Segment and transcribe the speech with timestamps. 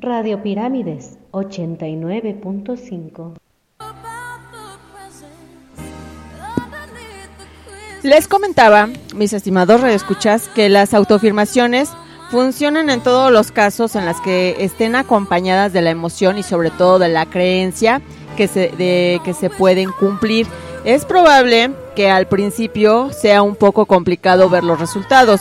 [0.00, 3.34] Radio Pirámides 89.5
[8.04, 11.90] Les comentaba, mis estimados radioescuchas, que las autoafirmaciones
[12.30, 16.70] funcionan en todos los casos en las que estén acompañadas de la emoción y sobre
[16.70, 18.00] todo de la creencia
[18.36, 20.46] que se, de que se pueden cumplir.
[20.84, 25.40] Es probable que al principio sea un poco complicado ver los resultados.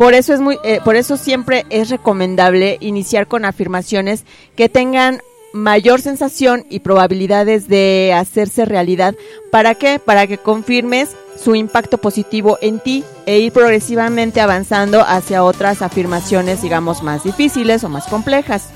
[0.00, 4.24] Por eso es muy, eh, por eso siempre es recomendable iniciar con afirmaciones
[4.56, 5.20] que tengan
[5.52, 9.14] mayor sensación y probabilidades de hacerse realidad.
[9.52, 9.98] ¿Para qué?
[9.98, 16.62] Para que confirmes su impacto positivo en ti e ir progresivamente avanzando hacia otras afirmaciones,
[16.62, 18.70] digamos, más difíciles o más complejas.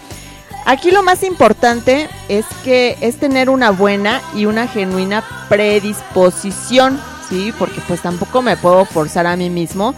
[0.66, 7.50] Aquí lo más importante es que es tener una buena y una genuina predisposición, ¿sí?
[7.58, 9.94] Porque pues tampoco me puedo forzar a mí mismo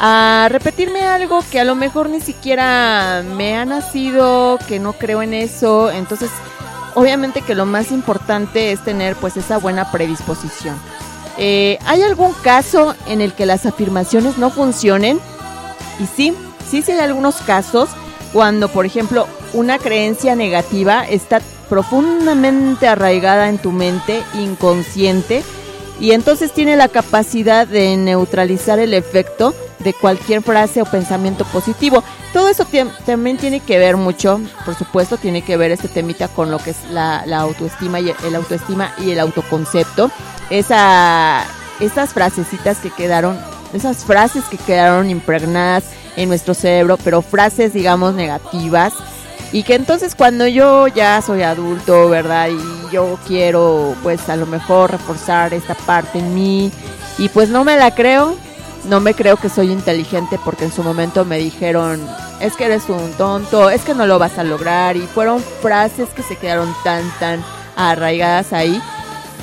[0.00, 5.22] a repetirme algo que a lo mejor ni siquiera me ha nacido, que no creo
[5.22, 5.90] en eso.
[5.90, 6.30] Entonces,
[6.94, 10.76] obviamente que lo más importante es tener pues esa buena predisposición.
[11.36, 15.20] Eh, ¿Hay algún caso en el que las afirmaciones no funcionen?
[15.98, 16.34] Y sí,
[16.70, 17.90] sí, sí hay algunos casos
[18.32, 25.42] cuando, por ejemplo, una creencia negativa está profundamente arraigada en tu mente inconsciente
[26.00, 32.02] y entonces tiene la capacidad de neutralizar el efecto de cualquier frase o pensamiento positivo.
[32.32, 32.66] Todo eso
[33.06, 36.70] también tiene que ver mucho, por supuesto, tiene que ver este temita con lo que
[36.70, 40.10] es la, autoestima y el, autoestima y el autoconcepto.
[40.50, 41.44] Esa,
[41.80, 43.38] esas frasecitas que quedaron,
[43.72, 45.84] esas frases que quedaron impregnadas
[46.16, 48.92] en nuestro cerebro, pero frases, digamos, negativas.
[49.52, 52.48] Y que entonces cuando yo ya soy adulto, ¿verdad?
[52.48, 56.72] Y yo quiero, pues a lo mejor reforzar esta parte en mí,
[57.18, 58.36] y pues no me la creo,
[58.88, 62.04] no me creo que soy inteligente porque en su momento me dijeron,
[62.40, 64.96] es que eres un tonto, es que no lo vas a lograr.
[64.96, 67.44] Y fueron frases que se quedaron tan, tan
[67.76, 68.80] arraigadas ahí,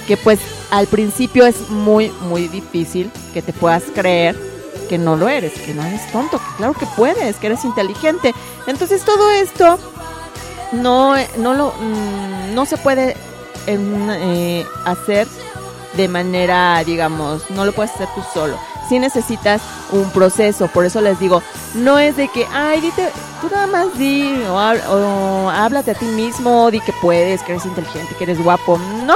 [0.08, 0.40] que pues
[0.72, 4.51] al principio es muy, muy difícil que te puedas creer
[4.92, 8.36] que no lo eres, que no eres tonto, claro que puedes, que eres inteligente.
[8.68, 9.80] Entonces todo esto
[10.74, 13.16] no, no, lo, mm, no se puede
[13.68, 15.30] eh, hacer
[15.94, 18.58] de manera, digamos, no lo puedes hacer tú solo
[18.90, 19.62] sí necesitas
[19.94, 20.68] un proceso.
[20.68, 21.42] Por eso les digo,
[21.76, 23.08] no es de que, ay, dite,
[23.40, 28.14] tú nada más di o, háblate a ti mismo, di que puedes, que eres inteligente,
[28.18, 28.78] que eres guapo.
[29.06, 29.16] No,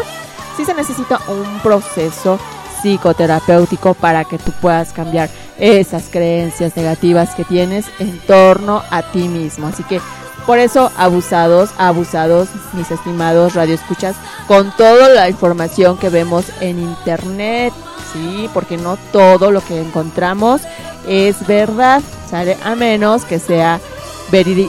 [0.55, 2.39] sí se necesita un proceso
[2.85, 9.27] psicoterapéutico para que tú puedas cambiar esas creencias negativas que tienes en torno a ti
[9.27, 9.67] mismo.
[9.67, 9.99] Así que
[10.45, 14.15] por eso, abusados, abusados, mis estimados radioescuchas,
[14.47, 17.73] con toda la información que vemos en internet,
[18.13, 18.47] ¿sí?
[18.53, 20.61] Porque no todo lo que encontramos
[21.07, 22.55] es verdad, ¿sale?
[22.63, 23.79] A menos que sea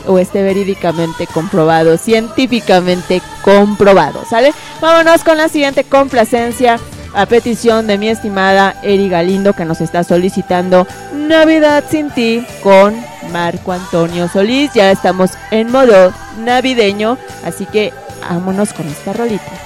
[0.06, 4.54] o esté verídicamente comprobado, científicamente comprobado, ¿sale?
[4.80, 6.78] Vámonos con la siguiente complacencia
[7.16, 12.94] a petición de mi estimada Eri Galindo que nos está solicitando Navidad sin ti con
[13.32, 14.70] Marco Antonio Solís.
[14.74, 16.12] Ya estamos en modo
[16.44, 19.65] navideño, así que vámonos con esta rolita.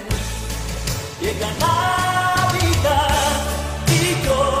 [1.21, 3.11] Llega Navidad
[3.87, 4.60] y yo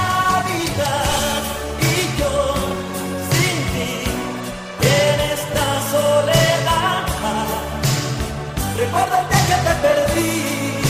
[8.91, 10.81] Día que te perdí.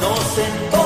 [0.00, 0.85] No sé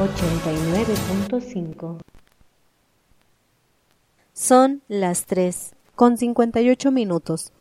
[0.00, 1.98] 89.5
[4.32, 7.52] Son las 3 con 58 minutos.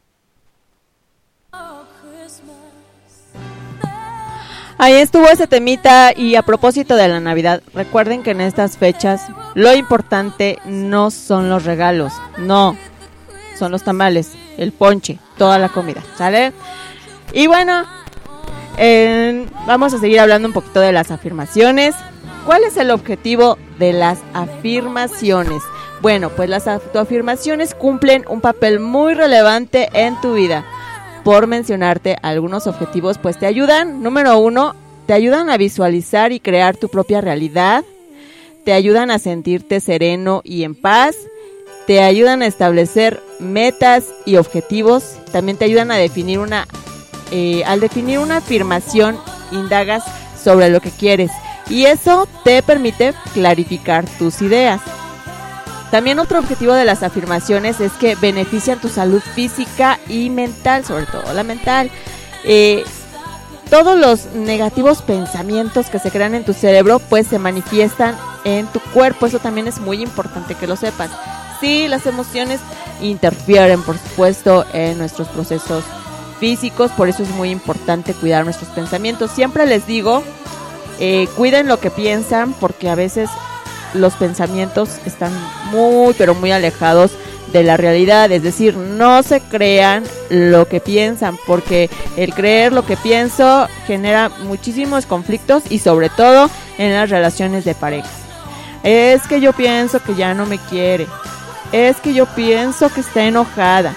[4.78, 9.28] Ahí estuvo ese temita y a propósito de la Navidad, recuerden que en estas fechas
[9.54, 12.78] lo importante no son los regalos, no,
[13.58, 16.54] son los tamales, el ponche, toda la comida, ¿sale?
[17.34, 17.84] Y bueno,
[18.78, 21.94] eh, vamos a seguir hablando un poquito de las afirmaciones.
[22.46, 25.62] ¿Cuál es el objetivo de las afirmaciones?
[26.02, 30.66] Bueno, pues las autoafirmaciones cumplen un papel muy relevante en tu vida.
[31.24, 34.76] Por mencionarte algunos objetivos, pues te ayudan, número uno,
[35.06, 37.84] te ayudan a visualizar y crear tu propia realidad,
[38.64, 41.16] te ayudan a sentirte sereno y en paz,
[41.88, 46.68] te ayudan a establecer metas y objetivos, también te ayudan a definir una,
[47.32, 49.18] eh, al definir una afirmación,
[49.52, 50.04] indagas
[50.42, 51.32] sobre lo que quieres
[51.70, 54.82] y eso te permite clarificar tus ideas.
[55.92, 61.06] También otro objetivo de las afirmaciones es que benefician tu salud física y mental, sobre
[61.06, 61.90] todo la mental.
[62.44, 62.84] Eh,
[63.70, 68.80] todos los negativos pensamientos que se crean en tu cerebro pues se manifiestan en tu
[68.80, 71.12] cuerpo, eso también es muy importante que lo sepas.
[71.60, 72.62] Sí, las emociones
[73.02, 75.84] interfieren por supuesto en nuestros procesos
[76.40, 79.32] físicos, por eso es muy importante cuidar nuestros pensamientos.
[79.32, 80.24] Siempre les digo,
[81.00, 83.30] eh, cuiden lo que piensan porque a veces
[83.94, 85.32] los pensamientos están
[85.72, 87.12] muy pero muy alejados
[87.52, 92.86] de la realidad, es decir, no se crean lo que piensan, porque el creer lo
[92.86, 98.10] que pienso genera muchísimos conflictos y sobre todo en las relaciones de pareja.
[98.84, 101.08] Es que yo pienso que ya no me quiere,
[101.72, 103.96] es que yo pienso que está enojada.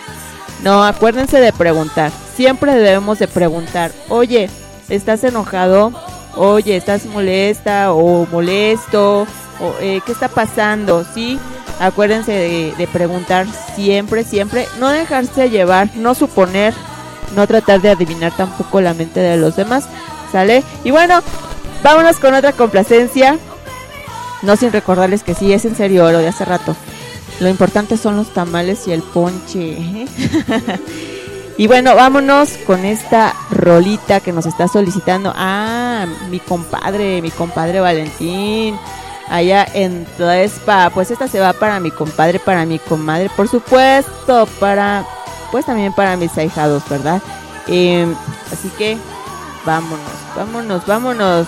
[0.63, 4.49] No, acuérdense de preguntar, siempre debemos de preguntar, oye,
[4.89, 5.93] ¿estás enojado?
[6.35, 9.27] Oye, ¿estás molesta o molesto?
[9.61, 11.05] O, eh, ¿Qué está pasando?
[11.05, 11.39] ¿Sí?
[11.79, 14.67] Acuérdense de, preguntar siempre, siempre.
[14.79, 16.75] No dejarse llevar, no suponer,
[17.37, 19.89] no tratar de adivinar tampoco la mente de los demás.
[20.31, 20.63] ¿Sale?
[20.85, 21.21] Y bueno,
[21.83, 23.39] vámonos con otra complacencia.
[24.41, 26.75] No sin recordarles que sí, es en serio lo de hace rato.
[27.41, 29.73] Lo importante son los tamales y el ponche.
[29.73, 30.07] ¿eh?
[31.57, 35.33] y bueno, vámonos con esta rolita que nos está solicitando.
[35.35, 38.79] Ah, mi compadre, mi compadre Valentín
[39.29, 40.91] allá en Tlaespa.
[40.91, 45.05] Pues esta se va para mi compadre, para mi comadre, por supuesto, para,
[45.51, 47.21] pues también para mis ahijados, ¿verdad?
[47.69, 48.07] Eh,
[48.53, 48.97] así que
[49.65, 50.01] vámonos,
[50.37, 51.47] vámonos, vámonos.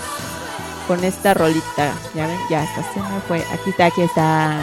[0.87, 1.92] con esta rolita.
[2.14, 3.38] Ya ven, ya está, se me fue.
[3.52, 4.58] Aquí está, aquí está.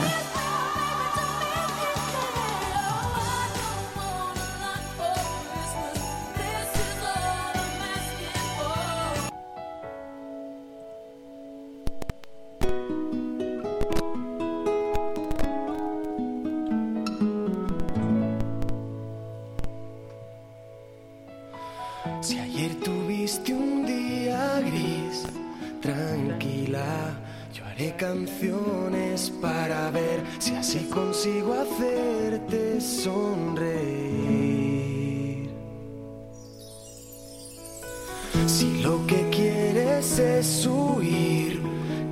[30.72, 33.60] Si consigo hacerte sonreír.
[38.48, 41.62] Si lo que quieres es huir,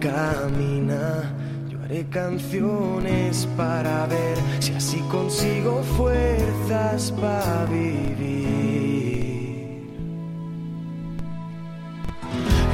[0.02, 1.34] camina.
[1.70, 8.60] Yo haré canciones para ver si así consigo fuerzas para vivir.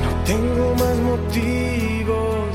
[0.04, 2.35] No tengo más motivos